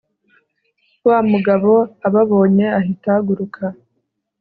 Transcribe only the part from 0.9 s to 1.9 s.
wamugabo